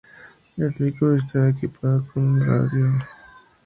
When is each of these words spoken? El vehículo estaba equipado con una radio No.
El 0.57 0.71
vehículo 0.71 1.15
estaba 1.15 1.49
equipado 1.49 2.03
con 2.11 2.23
una 2.27 2.45
radio 2.47 2.85
No. 2.85 3.05